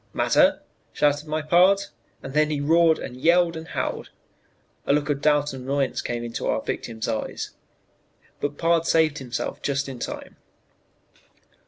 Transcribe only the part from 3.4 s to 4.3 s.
and howled.